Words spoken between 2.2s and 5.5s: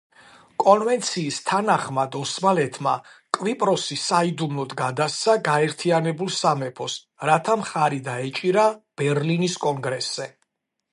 ოსმალეთმა კვიპროსი საიდუმლოდ გადასცა